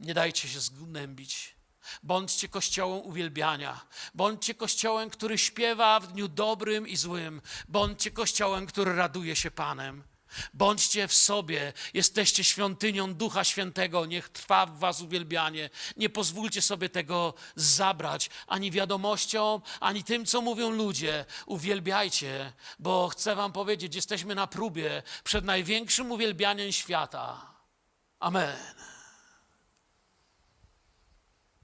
[0.00, 1.56] Nie dajcie się zgnębić.
[2.02, 3.86] Bądźcie kościołem uwielbiania.
[4.14, 7.42] Bądźcie kościołem, który śpiewa w dniu dobrym i złym.
[7.68, 10.09] Bądźcie kościołem, który raduje się Panem.
[10.54, 15.70] Bądźcie w sobie, jesteście świątynią Ducha Świętego, niech trwa w was uwielbianie.
[15.96, 21.24] Nie pozwólcie sobie tego zabrać ani wiadomościom, ani tym, co mówią ludzie.
[21.46, 27.54] Uwielbiajcie, bo chcę wam powiedzieć, jesteśmy na próbie przed największym uwielbianiem świata.
[28.20, 28.56] Amen.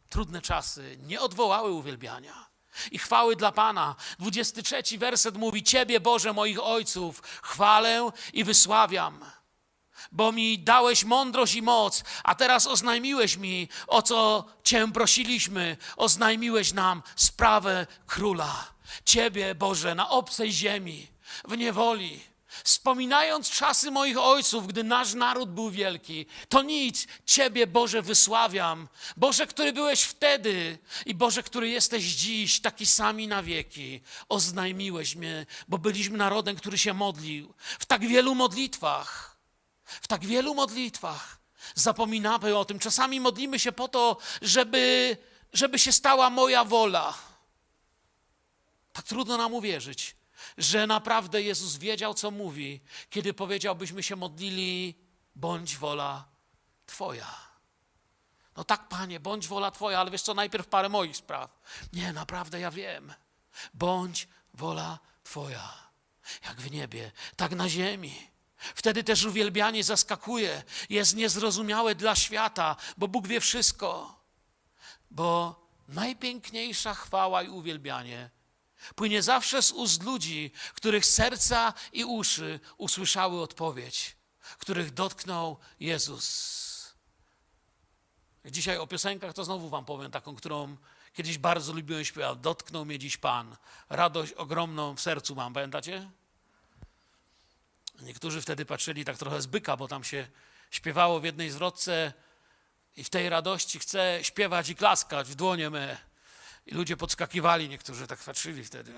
[0.08, 2.55] Trudne czasy nie odwołały uwielbiania
[2.90, 3.94] i chwały dla Pana.
[4.18, 9.24] 23 werset mówi: Ciebie, Boże moich ojców, chwalę i wysławiam,
[10.12, 16.72] bo mi dałeś mądrość i moc, a teraz oznajmiłeś mi, o co Cię prosiliśmy, oznajmiłeś
[16.72, 18.64] nam sprawę króla.
[19.04, 21.06] Ciebie, Boże, na obcej ziemi,
[21.44, 28.02] w niewoli Wspominając czasy moich ojców, gdy nasz naród był wielki, to nic, Ciebie, Boże,
[28.02, 28.88] wysławiam.
[29.16, 34.00] Boże, który byłeś wtedy i Boże, który jesteś dziś, taki sami na wieki.
[34.28, 37.54] Oznajmiłeś mnie, bo byliśmy narodem, który się modlił.
[37.78, 39.36] W tak wielu modlitwach,
[39.84, 41.38] w tak wielu modlitwach
[41.74, 42.78] zapominamy o tym.
[42.78, 45.16] Czasami modlimy się po to, żeby,
[45.52, 47.14] żeby się stała moja wola.
[48.92, 50.15] Tak trudno nam uwierzyć
[50.58, 54.94] że naprawdę Jezus wiedział, co mówi, kiedy powiedział, byśmy się modlili,
[55.34, 56.24] bądź wola
[56.86, 57.46] Twoja.
[58.56, 61.60] No tak, Panie, bądź wola Twoja, ale wiesz co, najpierw parę moich spraw.
[61.92, 63.14] Nie, naprawdę ja wiem.
[63.74, 65.74] Bądź wola Twoja.
[66.44, 68.30] Jak w niebie, tak na ziemi.
[68.58, 74.20] Wtedy też uwielbianie zaskakuje, jest niezrozumiałe dla świata, bo Bóg wie wszystko.
[75.10, 78.30] Bo najpiękniejsza chwała i uwielbianie
[78.94, 84.16] Płynie zawsze z ust ludzi, których serca i uszy usłyszały odpowiedź,
[84.58, 86.66] których dotknął Jezus.
[88.44, 90.76] Dzisiaj o piosenkach to znowu wam powiem taką, którą
[91.12, 92.38] kiedyś bardzo lubiłem śpiewać.
[92.38, 93.56] Dotknął mnie dziś Pan.
[93.88, 95.54] Radość ogromną w sercu mam.
[95.54, 96.10] Pamiętacie?
[98.00, 100.28] Niektórzy wtedy patrzyli tak trochę z byka, bo tam się
[100.70, 102.12] śpiewało w jednej zwrotce
[102.96, 106.05] i w tej radości chcę śpiewać i klaskać w dłonie me.
[106.66, 108.92] I ludzie podskakiwali, niektórzy tak patrzyli wtedy.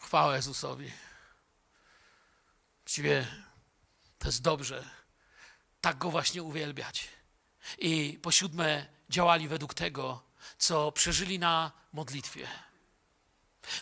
[0.00, 0.92] Chwała Jezusowi.
[2.84, 3.26] Właściwie
[4.18, 4.84] to jest dobrze.
[5.80, 7.08] Tak go właśnie uwielbiać.
[7.78, 10.22] I po siódme, działali według tego,
[10.58, 12.48] co przeżyli na modlitwie.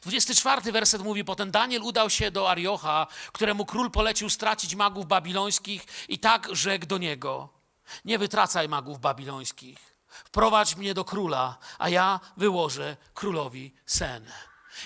[0.03, 5.87] 24 werset mówi: Potem Daniel udał się do Ariocha, któremu król polecił stracić magów babilońskich,
[6.09, 7.56] i tak rzekł do niego:
[8.05, 9.79] nie wytracaj magów babilońskich.
[10.09, 14.33] Wprowadź mnie do króla, a ja wyłożę królowi sen.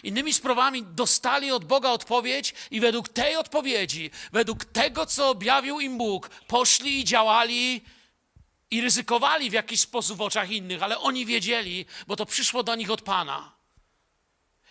[0.02, 5.98] Innymi sprawami dostali od Boga odpowiedź i według tej odpowiedzi, według tego, co objawił im
[5.98, 7.80] Bóg, poszli i działali
[8.70, 12.74] i ryzykowali w jakiś sposób w oczach innych, ale oni wiedzieli, bo to przyszło do
[12.74, 13.59] nich od Pana.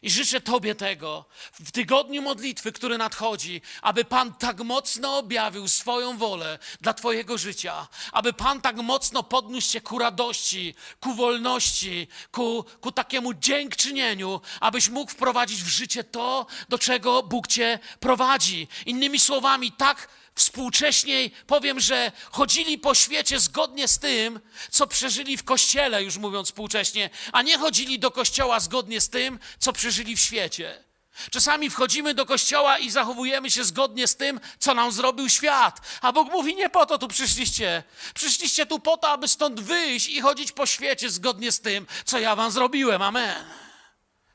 [0.01, 6.17] I życzę Tobie tego w tygodniu modlitwy, który nadchodzi, aby Pan tak mocno objawił swoją
[6.17, 12.65] wolę dla Twojego życia, aby Pan tak mocno podniósł Cię ku radości, ku wolności, ku,
[12.81, 18.67] ku takiemu dziękczynieniu, abyś mógł wprowadzić w życie to, do czego Bóg Cię prowadzi.
[18.85, 24.39] Innymi słowami, tak współcześniej powiem, że chodzili po świecie zgodnie z tym,
[24.71, 29.39] co przeżyli w kościele, już mówiąc współcześnie, a nie chodzili do kościoła zgodnie z tym,
[29.59, 30.83] co przeżyli w świecie.
[31.31, 35.81] Czasami wchodzimy do kościoła i zachowujemy się zgodnie z tym, co nam zrobił świat.
[36.01, 37.83] A Bóg mówi: Nie po to tu przyszliście.
[38.13, 42.19] Przyszliście tu po to, aby stąd wyjść i chodzić po świecie zgodnie z tym, co
[42.19, 43.01] ja wam zrobiłem.
[43.01, 43.45] Amen.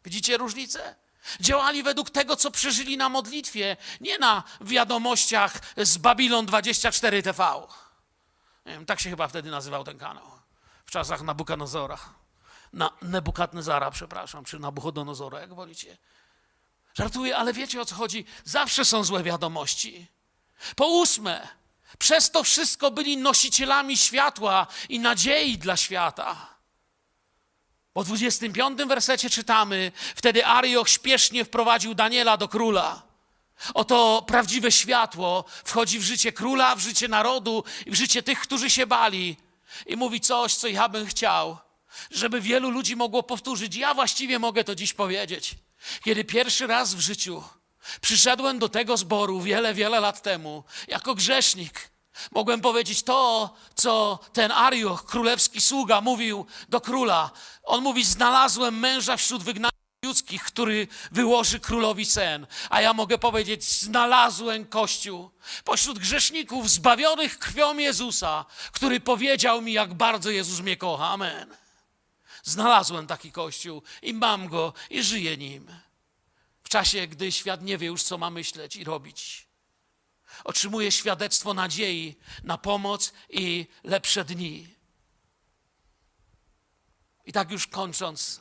[0.05, 1.04] Widzicie różnicę?
[1.41, 7.53] Działali według tego, co przeżyli na modlitwie, nie na wiadomościach z Babilon 24 TV.
[8.67, 10.31] Wiem, tak się chyba wtedy nazywał ten kanał.
[10.87, 11.99] W czasach Nabukanozora.
[12.73, 15.99] Na Nebukadnezara, przepraszam, czy Nabuchodonozora, jak wolicie.
[16.95, 18.25] Żartuję, ale wiecie o co chodzi?
[18.45, 20.07] Zawsze są złe wiadomości.
[20.77, 21.49] Po ósme,
[21.99, 26.54] przez to wszystko byli nosicielami światła i nadziei dla świata.
[27.95, 33.03] Po 25 wersecie czytamy: Wtedy Arioch śpiesznie wprowadził Daniela do króla.
[33.75, 38.71] Oto prawdziwe światło wchodzi w życie króla, w życie narodu i w życie tych, którzy
[38.71, 39.37] się bali.
[39.87, 41.59] i mówi coś, co ja bym chciał,
[42.11, 43.77] żeby wielu ludzi mogło powtórzyć.
[43.77, 45.55] Ja właściwie mogę to dziś powiedzieć.
[46.05, 47.45] Kiedy pierwszy raz w życiu
[48.01, 51.91] przyszedłem do tego zboru wiele, wiele lat temu, jako grzesznik,
[52.33, 57.31] mogłem powiedzieć to, co ten Arioch, królewski sługa, mówił do króla.
[57.63, 62.47] On mówi: Znalazłem męża wśród wygnanych ludzkich, który wyłoży królowi sen.
[62.71, 65.31] A ja mogę powiedzieć, znalazłem Kościół
[65.65, 71.09] pośród grzeszników zbawionych krwią Jezusa, który powiedział mi, jak bardzo Jezus mnie kocha.
[71.09, 71.57] Amen.
[72.43, 75.67] Znalazłem taki Kościół i mam go i żyję nim.
[76.63, 79.47] W czasie, gdy świat nie wie już, co ma myśleć i robić.
[80.45, 84.75] Otrzymuję świadectwo nadziei na pomoc i lepsze dni.
[87.25, 88.41] I tak już kończąc,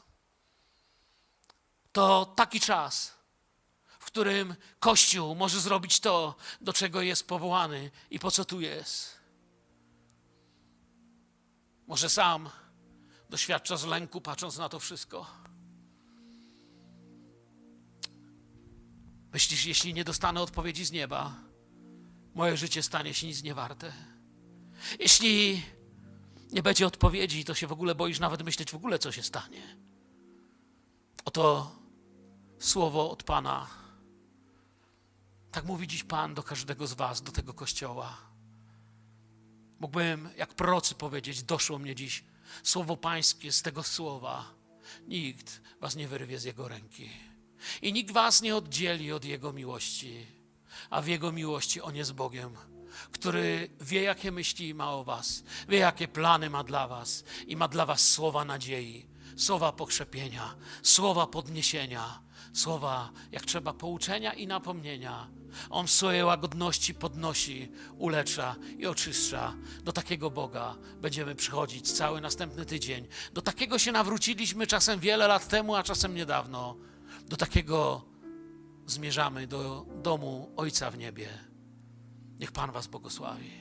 [1.92, 3.14] to taki czas,
[4.00, 9.20] w którym Kościół może zrobić to, do czego jest powołany i po co tu jest.
[11.88, 12.50] Może sam
[13.30, 15.28] doświadcza z lęku, patrząc na to wszystko.
[19.34, 21.36] Myślisz, jeśli nie dostanę odpowiedzi z nieba,
[22.36, 23.94] moje życie stanie się nic nie warte.
[25.00, 25.64] Jeśli
[26.52, 29.78] nie będzie odpowiedzi, to się w ogóle boisz nawet myśleć w ogóle, co się stanie.
[31.26, 31.76] Oto
[32.60, 33.68] słowo od Pana.
[35.52, 38.18] Tak mówi dziś Pan do każdego z Was, do tego kościoła.
[39.80, 42.24] Mógłbym, jak prorocy powiedzieć, doszło mnie dziś
[42.64, 44.54] słowo Pańskie z tego słowa.
[45.08, 47.10] Nikt Was nie wyrwie z Jego ręki.
[47.82, 50.43] I nikt Was nie oddzieli od Jego miłości.
[50.90, 52.58] A w Jego miłości On jest Bogiem,
[53.12, 57.68] który wie, jakie myśli ma o Was, wie, jakie plany ma dla Was i ma
[57.68, 59.08] dla Was słowa nadziei,
[59.38, 62.20] słowa pokrzepienia, słowa podniesienia,
[62.54, 65.28] słowa, jak trzeba, pouczenia i napomnienia.
[65.70, 69.54] On w swojej łagodności podnosi, ulecza i oczyszcza.
[69.84, 73.08] Do takiego Boga będziemy przychodzić cały następny tydzień.
[73.34, 76.76] Do takiego się nawróciliśmy czasem wiele lat temu, a czasem niedawno.
[77.28, 78.06] Do takiego
[78.86, 81.28] zmierzamy do domu Ojca w niebie.
[82.40, 83.52] Niech Pan Was błogosławi.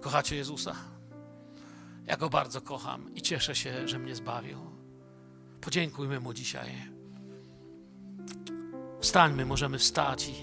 [0.00, 0.74] Kochacie Jezusa?
[2.06, 4.58] Ja Go bardzo kocham i cieszę się, że mnie zbawił.
[5.60, 6.70] Podziękujmy Mu dzisiaj.
[9.00, 10.34] Wstańmy, możemy wstać i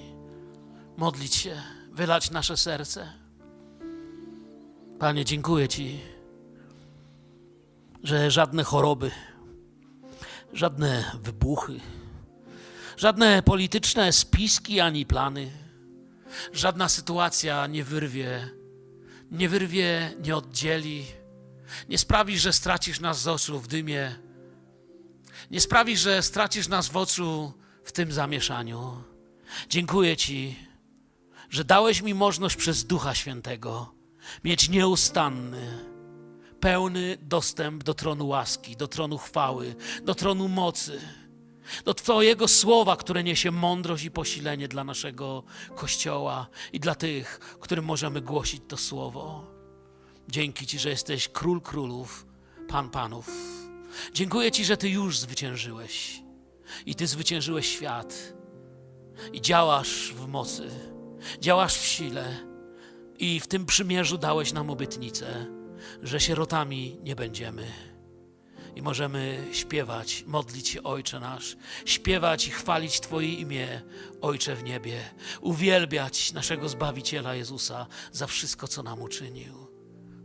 [0.98, 1.62] modlić się,
[1.92, 3.14] wylać nasze serce.
[5.00, 6.00] Panie, dziękuję Ci,
[8.04, 9.12] że żadne choroby,
[10.54, 11.80] żadne wybuchy,
[13.00, 15.52] żadne polityczne spiski ani plany,
[16.54, 18.50] żadna sytuacja nie wyrwie,
[19.32, 21.06] nie wyrwie, nie oddzieli,
[21.90, 24.16] nie sprawi, że stracisz nas z oczu w dymie,
[25.52, 29.04] nie sprawi, że stracisz nas w oczu w tym zamieszaniu.
[29.70, 30.56] Dziękuję Ci,
[31.50, 33.94] że dałeś mi możliwość przez Ducha Świętego
[34.44, 35.86] mieć nieustanny,
[36.60, 41.00] pełny dostęp do tronu łaski, do tronu chwały, do tronu mocy,
[41.86, 45.44] do Twojego słowa, które niesie mądrość i posilenie dla naszego
[45.76, 49.48] Kościoła i dla tych, którym możemy głosić to słowo.
[50.28, 52.26] Dzięki Ci, że jesteś król królów,
[52.68, 53.30] pan panów.
[54.14, 56.22] Dziękuję Ci, że Ty już zwyciężyłeś
[56.86, 58.34] i Ty zwyciężyłeś świat
[59.34, 60.70] i działasz w mocy,
[61.40, 62.38] działasz w sile
[63.20, 65.46] i w tym przymierzu dałeś nam obietnicę,
[66.02, 67.89] że sierotami nie będziemy.
[68.76, 73.82] I możemy śpiewać, modlić się Ojcze nasz, śpiewać i chwalić Twoje imię,
[74.22, 75.02] Ojcze w niebie,
[75.42, 79.68] uwielbiać naszego Zbawiciela Jezusa za wszystko, co nam uczynił.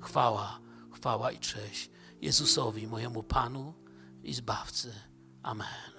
[0.03, 0.61] Chwała,
[0.93, 1.91] chwała i cześć
[2.21, 3.75] Jezusowi, mojemu Panu
[4.23, 4.95] i Zbawcy.
[5.43, 5.94] Amen.